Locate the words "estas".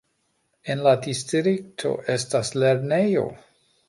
2.13-2.49